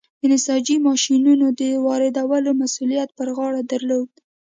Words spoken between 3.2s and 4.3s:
غاړه درلود.